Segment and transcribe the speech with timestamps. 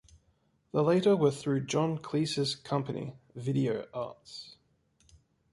[0.71, 4.55] The latter were through John Cleese's company Video Arts.